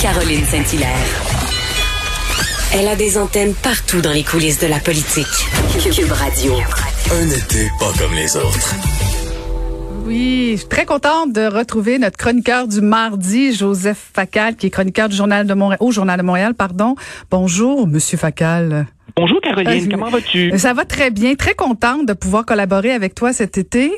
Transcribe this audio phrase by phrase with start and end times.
[0.00, 0.88] Caroline Saint-Hilaire.
[2.72, 5.26] Elle a des antennes partout dans les coulisses de la politique.
[5.94, 6.54] Cube Radio.
[7.12, 8.74] Un été pas comme les autres.
[10.06, 14.70] Oui, je suis très contente de retrouver notre chroniqueur du mardi, Joseph Facal, qui est
[14.70, 16.94] chroniqueur du Journal de Montréal, au Journal de Montréal, pardon.
[17.30, 18.86] Bonjour, Monsieur Facal.
[19.16, 20.56] Bonjour Caroline, Euh, comment vas-tu?
[20.58, 23.92] Ça va très bien, très contente de pouvoir collaborer avec toi cet été.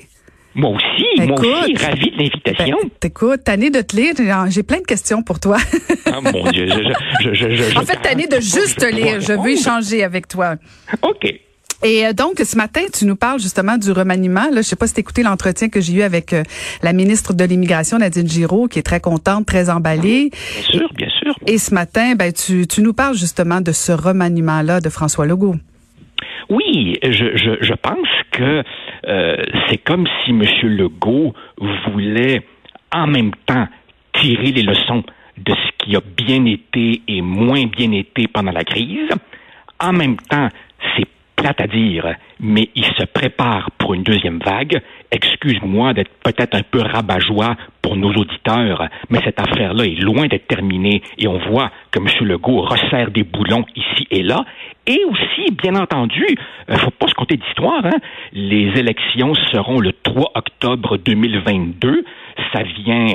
[0.55, 2.77] Moi aussi, moi aussi, ravi de l'invitation.
[2.83, 4.15] Ben, T'écoutes, tanné de te lire,
[4.51, 5.57] j'ai- plein de questions pour toi.
[6.07, 9.51] Ah mon Dieu, je, je, je, en fait, tanné de juste te lire, je veux
[9.51, 10.57] échanger avec toi.
[11.03, 11.25] OK.
[11.85, 14.45] Et euh, donc, ce matin, tu nous parles justement du remaniement.
[14.53, 16.45] Là, je sais pas si t'as écouté l'entretien que j'ai eu avec euh,
[16.83, 20.31] la ministre de l'Immigration, Nadine Giraud, qui est très contente, très emballée.
[20.31, 21.35] Bien sûr, bien sûr.
[21.49, 25.57] Et ce matin, ben, tu, tu nous parles justement de ce remaniement-là de François Legault.
[26.51, 28.63] Oui, je, je, je pense que
[29.05, 30.43] c'est comme si M.
[30.65, 31.35] Legault
[31.87, 32.43] voulait
[32.93, 33.67] en même temps
[34.13, 35.03] tirer les leçons
[35.39, 39.11] de ce qui a bien été et moins bien été pendant la crise.
[39.81, 40.49] En même temps,
[40.97, 41.09] c'est
[41.43, 44.81] plate à dire, mais il se prépare pour une deuxième vague.
[45.11, 50.47] Excuse-moi d'être peut-être un peu rabat-joie pour nos auditeurs, mais cette affaire-là est loin d'être
[50.47, 52.07] terminée et on voit que M.
[52.29, 54.45] Legault resserre des boulons ici et là.
[54.87, 56.25] Et aussi, bien entendu,
[56.71, 57.99] euh, faut pas se compter d'histoire, hein?
[58.33, 62.05] les élections seront le 3 octobre 2022.
[62.53, 63.07] Ça vient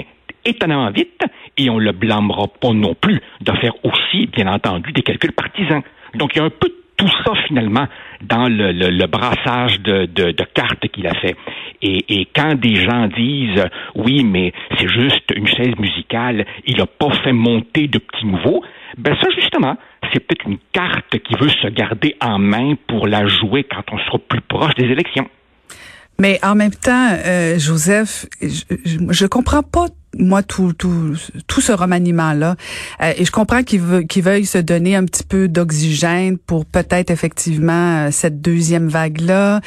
[0.44, 1.22] étonnamment vite
[1.58, 5.82] et on le blâmera pas non plus de faire aussi, bien entendu, des calculs partisans.
[6.16, 7.88] Donc, il y a un peu de tout ça, finalement,
[8.22, 11.36] dans le, le- le brassage de, de- de cartes qu'il a fait.
[11.82, 13.64] Et, et quand des gens disent,
[13.96, 18.64] oui, mais c'est juste une chaise musicale, il n'a pas fait monter de petits nouveaux,
[18.98, 19.78] ben ça, justement,
[20.12, 24.00] c'est peut-être une carte qui veut se garder en main pour la jouer quand on
[24.00, 25.28] sera plus proche des élections.
[26.20, 29.86] Mais en même temps, euh, Joseph, je, je, je comprends pas
[30.18, 31.16] moi tout tout
[31.48, 32.56] tout ce remaniement là
[33.02, 36.66] Euh, et je comprends qu'il veut qu'il veuille se donner un petit peu d'oxygène pour
[36.66, 39.62] peut-être effectivement euh, cette deuxième vague là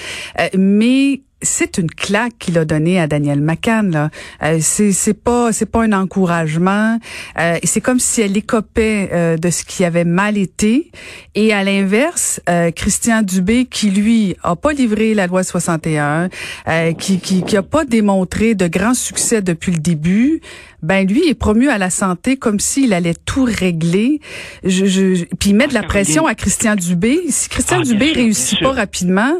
[0.56, 4.10] mais c'est une claque qu'il a donnée à Daniel McCann là.
[4.42, 6.98] Euh, c'est pas c'est pas un encouragement.
[7.38, 10.90] Euh, c'est comme si elle écopait euh, de ce qui avait mal été.
[11.34, 16.28] Et à l'inverse, euh, Christian Dubé qui lui a pas livré la loi 61,
[16.68, 20.40] euh, qui qui qui a pas démontré de grands succès depuis le début,
[20.82, 24.20] ben lui est promu à la santé comme s'il allait tout régler.
[24.64, 27.18] Je, je puis il met de la Ah, pression à Christian Dubé.
[27.28, 29.32] Si Christian Ah, Dubé sûr, réussit pas rapidement,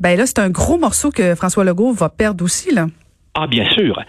[0.00, 2.86] ben là c'est un gros morceau que François Legault va perdre aussi là.
[3.34, 4.00] Ah, bien sûr.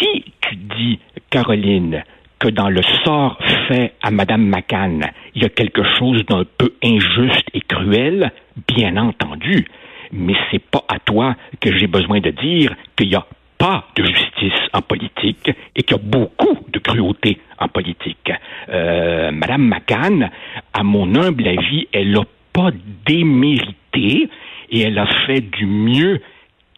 [0.00, 2.02] Si tu dis, Caroline,
[2.38, 6.72] que dans le sort fait à Madame McCann, il y a quelque chose d'un peu
[6.82, 8.32] injuste et cruel,
[8.74, 9.66] bien entendu.
[10.12, 13.26] Mais c'est pas à toi que j'ai besoin de dire qu'il y a
[13.60, 18.32] pas de justice en politique et qu'il y a beaucoup de cruauté en politique.
[18.70, 20.30] Euh, Madame McCann,
[20.72, 22.70] à mon humble avis, elle n'a pas
[23.06, 24.30] démérité
[24.70, 26.22] et elle a fait du mieux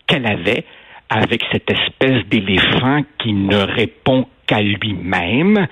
[0.09, 0.65] qu'elle avait
[1.09, 5.69] avec cette espèce d'éléphant qui ne répond qu'à lui-même.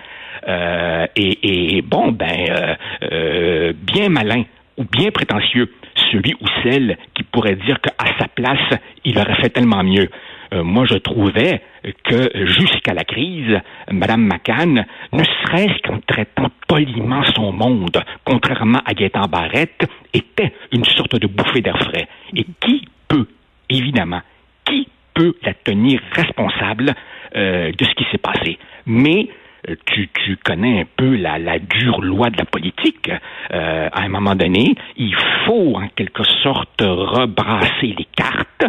[0.47, 2.75] Euh, et, bon, ben, euh,
[3.11, 4.45] euh, bien malin
[4.77, 5.73] ou bien prétentieux,
[6.13, 10.09] celui ou celle qui pourrait dire qu'à sa place, il aurait fait tellement mieux.
[10.53, 11.63] Euh, moi, je trouvais
[12.05, 13.59] que jusqu'à la crise,
[13.91, 20.85] Madame McCann, ne serait-ce qu'en traitant poliment son monde, contrairement à Gaétan Barrette, était une
[20.85, 22.09] sorte de bouffée d'air frais.
[22.35, 23.29] Et qui peut,
[23.69, 24.23] évidemment,
[24.65, 26.95] qui peut la tenir responsable
[27.37, 28.59] euh, de ce qui s'est passé?
[28.87, 29.29] Mais
[29.87, 33.11] tu, tu connais un peu la, la dure loi de la politique.
[33.53, 35.15] Euh, à un moment donné, il
[35.47, 38.65] faut en quelque sorte rebrasser les cartes.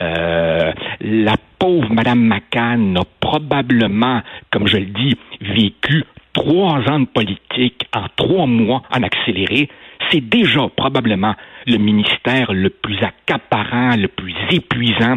[0.00, 7.06] Euh, la pauvre Madame McCann a probablement, comme je le dis, vécu trois ans de
[7.06, 9.68] politique en trois mois en accéléré.
[10.10, 11.34] C'est déjà probablement
[11.66, 15.16] le ministère le plus accaparant, le plus épuisant.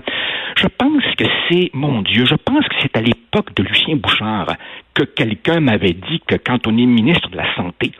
[0.58, 4.54] Je pense que c'est, mon Dieu, je pense que c'est à l'époque de Lucien Bouchard
[4.94, 7.92] que quelqu'un m'avait dit que quand on est ministre de la Santé,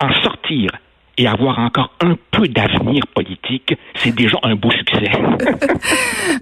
[0.00, 0.70] en sortir
[1.18, 5.10] et avoir encore un peu d'avenir politique, c'est déjà un beau succès.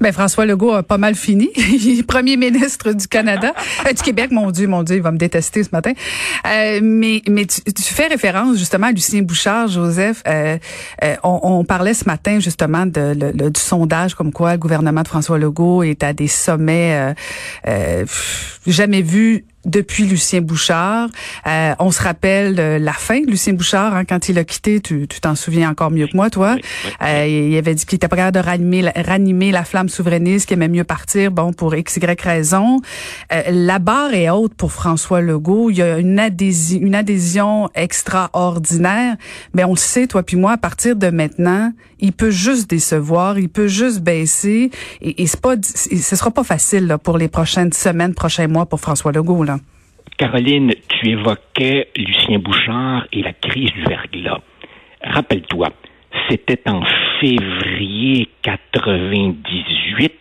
[0.01, 1.51] Ben François Legault a pas mal fini.
[1.57, 3.53] Il est premier ministre du Canada,
[3.87, 4.31] euh, du Québec.
[4.33, 5.93] Mon Dieu, mon Dieu, il va me détester ce matin.
[6.47, 10.23] Euh, mais mais tu, tu fais référence justement à Lucien Bouchard, Joseph.
[10.27, 10.59] Euh,
[11.05, 15.03] euh, on, on parlait ce matin justement de, le- du sondage comme quoi le gouvernement
[15.03, 17.15] de François Legault est à des sommets
[17.67, 18.05] euh,
[18.67, 21.09] jamais vus depuis Lucien Bouchard.
[21.47, 24.81] Euh, on se rappelle la fin de Lucien Bouchard hein, quand il a quitté.
[24.81, 26.57] Tu t'en souviens encore mieux que moi, toi.
[27.03, 30.69] Euh, il avait dit qu'il était prêt de ranimer, ranimer la flamme souverainiste, qu'il aimait
[30.69, 32.81] mieux partir, bon, pour x, y raison.
[33.33, 35.71] Euh, la barre est haute pour François Legault.
[35.71, 39.17] Il y a une adhésion, une adhésion extraordinaire.
[39.55, 41.73] Mais on le sait, toi puis moi, à partir de maintenant,
[42.05, 44.71] il peut juste décevoir, il peut juste baisser.
[45.01, 49.11] Et, c'est pas, ce sera pas facile pour les prochaines semaines, prochains mois pour François
[49.11, 49.47] Legault.
[50.19, 54.41] Caroline, tu évoquais Lucien Bouchard et la crise du verglas.
[55.03, 55.71] Rappelle-toi,
[56.29, 56.83] c'était en
[57.21, 60.13] février 98.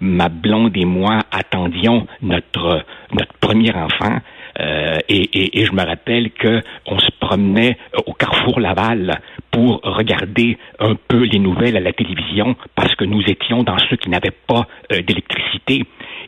[0.00, 4.18] Ma blonde et moi attendions notre notre premier enfant.
[4.60, 7.76] Euh, et, je me rappelle que on se promenait
[8.06, 9.20] au Carrefour Laval
[9.50, 13.96] pour regarder un peu les nouvelles à la télévision parce que nous étions dans ceux
[13.96, 15.84] qui n'avaient pas euh, d'électricité.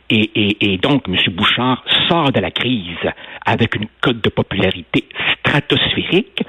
[0.09, 1.15] Et, et, donc, M.
[1.33, 2.97] Bouchard sort de la crise
[3.45, 5.05] avec une cote de popularité
[5.39, 6.43] stratosphérique.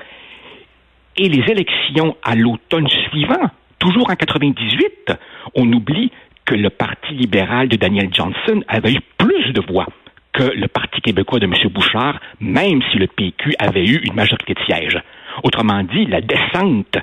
[1.16, 5.12] Et les élections à l'automne suivant, toujours en 98,
[5.54, 6.10] on oublie
[6.44, 9.86] que le Parti libéral de Daniel Johnson avait eu plus de voix
[10.32, 11.54] que le Parti québécois de M.
[11.70, 14.98] Bouchard, même si le PQ avait eu une majorité de sièges.
[15.42, 16.98] Autrement dit, la descente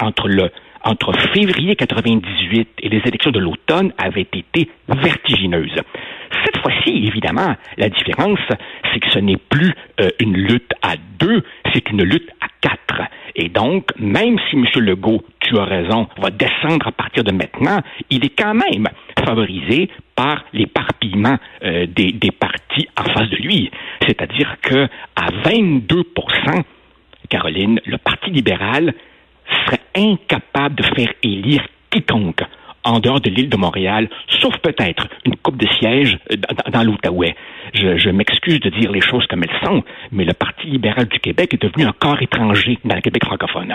[0.00, 0.50] entre le
[0.84, 5.76] entre février 98 et les élections de l'automne avait été vertigineuse.
[6.44, 8.40] Cette fois-ci, évidemment, la différence,
[8.92, 13.02] c'est que ce n'est plus euh, une lutte à deux, c'est une lutte à quatre.
[13.36, 14.66] Et donc, même si M.
[14.76, 17.80] Legault, tu as raison, va descendre à partir de maintenant,
[18.10, 18.88] il est quand même
[19.24, 19.88] favorisé
[20.22, 23.70] par l'éparpillement euh, des, des partis en face de lui.
[24.06, 24.86] C'est-à-dire que
[25.16, 26.62] à 22%
[27.28, 28.94] Caroline, le Parti libéral
[29.64, 32.42] serait incapable de faire élire quiconque
[32.84, 36.36] en dehors de l'île de Montréal, sauf peut-être une coupe de sièges euh,
[36.70, 37.34] dans, l'Outaouais.
[37.74, 39.82] Je, je m'excuse de dire les choses comme elles sont,
[40.12, 43.74] mais le Parti libéral du Québec est devenu un corps étranger dans le Québec francophone.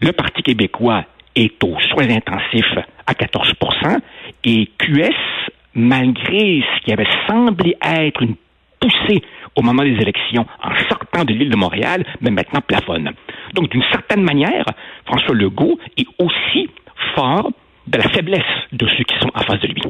[0.00, 1.04] Le Parti québécois
[1.36, 3.98] est aux soins intensifs à 14%
[4.44, 5.45] et QS,
[5.76, 8.34] malgré ce qui avait semblé être une
[8.80, 9.22] poussée
[9.54, 13.12] au moment des élections en sortant de l'île de Montréal, mais maintenant plafonne.
[13.54, 14.64] Donc, d'une certaine manière,
[15.06, 16.68] François Legault est aussi
[17.14, 17.50] fort
[17.86, 18.42] de la faiblesse
[18.72, 19.82] de ceux qui sont en face de lui.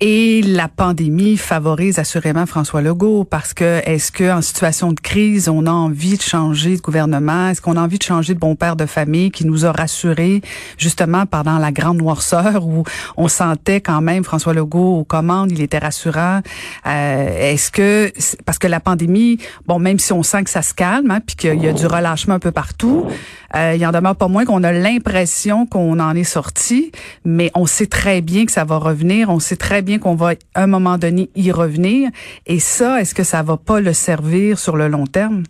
[0.00, 5.48] Et la pandémie favorise assurément François Legault parce que est-ce que en situation de crise,
[5.48, 7.50] on a envie de changer de gouvernement?
[7.50, 10.42] Est-ce qu'on a envie de changer de bon père de famille qui nous a rassurés
[10.78, 12.82] justement pendant la grande noirceur où
[13.16, 16.40] on sentait quand même François Legault aux commandes, il était rassurant?
[16.86, 18.12] Euh, est-ce que
[18.44, 21.36] parce que la pandémie, bon même si on sent que ça se calme, hein, puis
[21.36, 23.06] qu'il y a du relâchement un peu partout,
[23.54, 26.90] euh, il en demeure pas moins qu'on a l'impression qu'on en est sorti,
[27.24, 29.30] mais on sait très bien que ça va revenir.
[29.30, 32.10] On sait très bien qu'on va à un moment donné y revenir.
[32.46, 35.44] Et ça, est-ce que ça va pas le servir sur le long terme?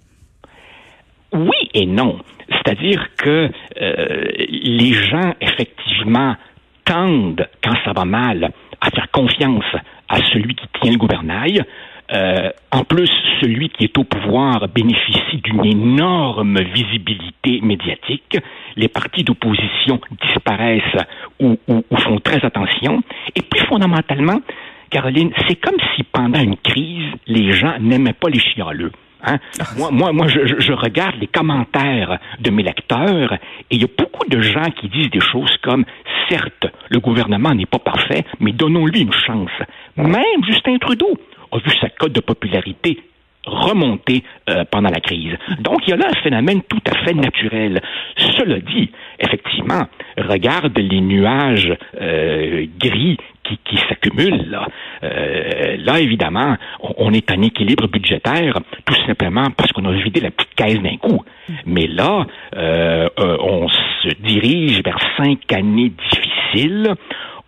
[1.33, 2.19] Oui et non.
[2.49, 3.51] C'est-à-dire que
[3.81, 6.37] euh, les gens, effectivement,
[6.85, 9.65] tendent, quand ça va mal, à faire confiance
[10.09, 11.65] à celui qui tient le gouvernail.
[12.13, 13.11] Euh, en plus,
[13.41, 18.39] celui qui est au pouvoir bénéficie d'une énorme visibilité médiatique.
[18.77, 21.05] Les partis d'opposition disparaissent
[21.41, 21.57] ou,
[21.99, 23.03] font très attention.
[23.35, 24.41] Et plus fondamentalement,
[24.91, 28.93] Caroline, c'est comme si pendant une crise, les gens n'aimaient pas les chialeux.
[29.27, 29.39] Hein?
[29.59, 29.65] Ah.
[29.79, 33.39] Moi, moi, moi je, je, regarde les commentaires de mes lecteurs et
[33.77, 35.85] il y a beaucoup de gens qui disent des choses comme
[36.29, 39.51] certes, le gouvernement n'est pas parfait, mais donnons-lui une chance.
[39.97, 41.19] Même Justin Trudeau
[41.59, 42.99] vu sa cote de popularité
[43.47, 45.35] remonter euh, pendant la crise.
[45.61, 47.81] Donc, il y a là un phénomène tout à fait naturel.
[48.17, 49.83] Cela dit, effectivement,
[50.17, 54.67] regarde les nuages euh, gris qui, qui s'accumulent là.
[55.03, 56.57] Euh, évidemment,
[56.99, 60.97] on, est en équilibre budgétaire tout simplement parce qu'on a vidé la petite caisse d'un
[60.97, 61.23] coup.
[61.67, 66.95] Mais là, on se dirige vers cinq années difficiles.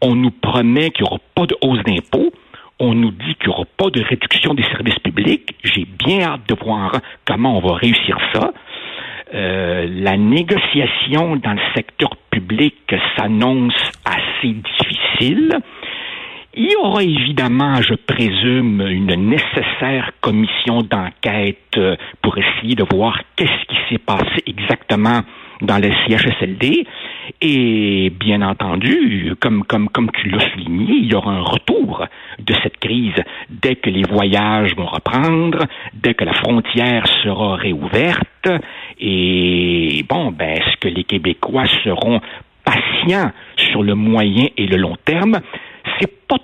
[0.01, 2.33] On nous promet qu'il n'y aura pas de hausse d'impôts
[2.79, 5.55] on nous dit qu'il n'y aura pas de réduction des services publics.
[5.65, 6.93] J'ai bien hâte de voir
[7.25, 8.53] comment on va réussir ça.
[9.35, 15.59] Euh, la négociation dans le secteur public s'annonce assez difficile.
[16.55, 21.79] Il y aura évidemment, je présume, une nécessaire commission d'enquête
[22.23, 25.21] pour essayer de voir qu'est-ce qui s'est passé exactement
[25.61, 26.87] dans le CHSLD.
[27.41, 32.07] Et bien entendu, comme, comme, comme tu l'as souligné, il y aura un retour
[32.39, 35.59] de cette crise dès que les voyages vont reprendre,
[35.95, 38.49] dès que la frontière sera réouverte.
[39.01, 42.21] Et bon, ben, est-ce que les Québécois seront
[42.65, 45.41] patients sur le moyen et le long terme?
[46.01, 46.39] C'est pas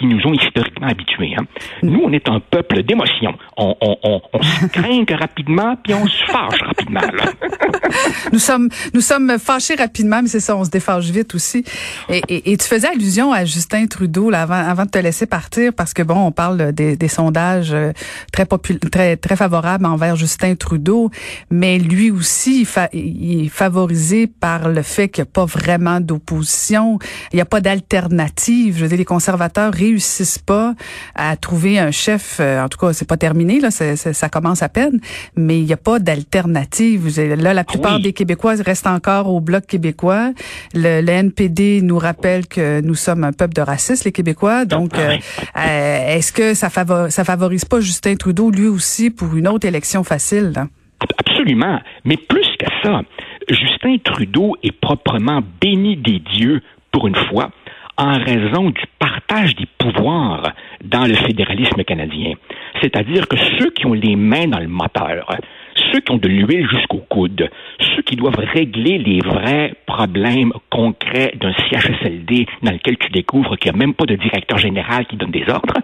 [0.00, 1.34] qui nous ont historiquement habitués.
[1.38, 1.44] Hein.
[1.82, 3.34] Nous, on est un peuple d'émotion.
[3.58, 7.00] On, on, on, on se craint rapidement, puis on se fâche rapidement.
[7.00, 7.32] Là.
[8.32, 11.64] nous sommes nous sommes fâchés rapidement, mais c'est ça, on se défâche vite aussi.
[12.08, 15.26] Et, et, et, tu faisais allusion à Justin Trudeau là, avant, avant de te laisser
[15.26, 17.92] partir, parce que bon, on parle des, des sondages euh,
[18.32, 18.46] très
[18.90, 21.10] très très favorables envers Justin Trudeau,
[21.50, 25.44] mais lui aussi, il, fa il est favorisé par le fait qu'il n'y a pas
[25.44, 26.98] vraiment d'opposition,
[27.32, 28.76] il n'y a pas d'alternative.
[28.78, 30.74] Je veux dire, les conservateurs réussissent pas
[31.14, 32.38] à trouver un chef.
[32.40, 35.00] Euh, en tout cas, c'est pas terminé là, ça commence à peine,
[35.36, 37.08] mais il n'y a pas d'alternative.
[37.18, 40.32] Là, la plupart des Québécois restent encore au bloc québécois.
[40.74, 44.64] Le, le, NPD nous rappelle que nous sommes un peuple de racistes, les Québécois.
[44.64, 45.16] Donc, euh,
[45.56, 49.66] euh, est-ce que ça, favor ça favorise pas Justin Trudeau lui aussi pour une autre
[49.66, 50.52] élection facile?
[50.54, 50.66] Là?
[51.18, 51.80] Absolument.
[52.04, 53.02] Mais plus que ça,
[53.48, 57.50] Justin Trudeau est proprement béni des dieux pour une fois
[58.00, 62.32] en raison du partage des pouvoirs dans le fédéralisme canadien.
[62.80, 65.28] C'est-à-dire que ceux qui ont les mains dans le moteur,
[65.92, 71.34] ceux qui ont de l'huile jusqu'au coude, ceux qui doivent régler les vrais problèmes concrets
[71.38, 75.16] d'un CHSLD dans lequel tu découvres qu'il n'y a même pas de directeur général qui
[75.16, 75.80] donne des ordres,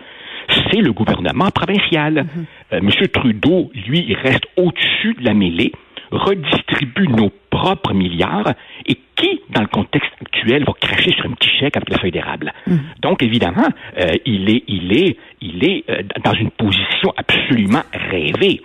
[0.71, 2.15] c'est le gouvernement provincial.
[2.15, 2.45] Mm-hmm.
[2.73, 5.73] Euh, Monsieur Trudeau, lui, il reste au-dessus de la mêlée
[6.11, 8.53] redistribue nos propres milliards
[8.87, 12.11] et qui, dans le contexte actuel, va cracher sur un petit chèque avec la feuille
[12.11, 12.53] d'érable.
[12.67, 12.77] Mm.
[13.01, 18.61] Donc, évidemment, euh, il est, il est, il est euh, dans une position absolument rêvée.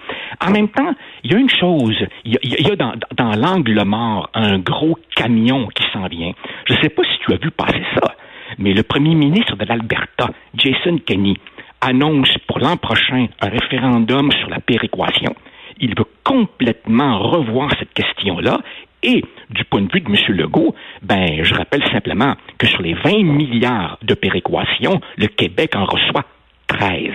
[0.45, 0.93] En même temps,
[1.23, 5.67] il y a une chose, il y a, dans, dans l'angle mort un gros camion
[5.67, 6.33] qui s'en vient.
[6.65, 8.15] Je ne sais pas si tu as vu passer ça,
[8.57, 11.35] mais le premier ministre de l'Alberta, Jason Kenney,
[11.79, 15.33] annonce pour l'an prochain un référendum sur la péréquation
[15.81, 18.59] il veut complètement revoir cette question-là.
[19.03, 20.15] Et du point de vue de M.
[20.37, 25.85] Legault, ben, je rappelle simplement que sur les 20 milliards de péréquation, le Québec en
[25.85, 26.25] reçoit
[26.67, 27.09] 13.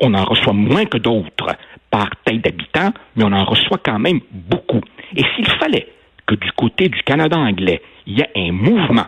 [0.00, 1.56] On en reçoit moins que d'autres
[1.90, 4.80] par taille d'habitants, mais on en reçoit quand même beaucoup.
[5.16, 5.88] Et s'il fallait
[6.26, 9.06] que du côté du Canada anglais, il y ait un mouvement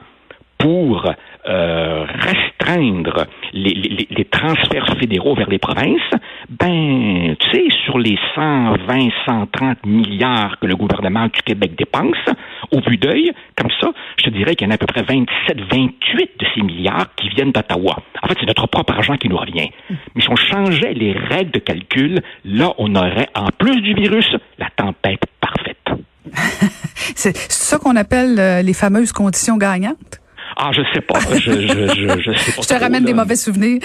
[0.59, 1.11] pour
[1.47, 6.01] euh, restreindre les, les, les, transferts fédéraux vers les provinces,
[6.49, 12.17] ben, tu sais, sur les 120, 130 milliards que le gouvernement du Québec dépense,
[12.73, 15.03] au vue d'œil, comme ça, je te dirais qu'il y en a à peu près
[15.03, 17.97] 27, 28 de ces milliards qui viennent d'Ottawa.
[18.23, 19.71] En fait, c'est notre propre argent qui nous revient.
[20.15, 24.29] Mais si on changeait les règles de calcul, là, on aurait, en plus du virus,
[24.59, 25.77] la tempête parfaite.
[27.17, 30.20] c'est ça qu'on appelle euh, les fameuses conditions gagnantes?
[30.63, 31.19] Ah, je sais pas.
[31.33, 33.81] Je, je, je, sais pas je te ramène des mauvais souvenirs.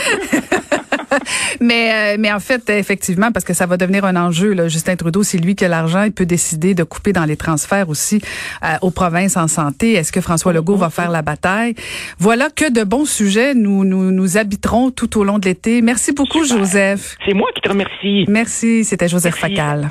[1.61, 4.97] mais, euh, mais en fait, effectivement, parce que ça va devenir un enjeu, là, Justin
[4.97, 8.21] Trudeau, c'est lui qui a l'argent, il peut décider de couper dans les transferts aussi
[8.63, 9.93] euh, aux provinces en santé.
[9.93, 11.75] Est-ce que François Legault va faire la bataille?
[12.19, 15.81] Voilà que de bons sujets nous, nous, nous habiterons tout au long de l'été.
[15.81, 17.15] Merci beaucoup, Joseph.
[17.25, 18.25] C'est moi qui te remercie.
[18.27, 19.89] Merci, c'était Joseph Facal.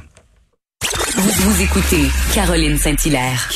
[1.17, 3.49] Vous, vous écoutez Caroline Saint-Hilaire.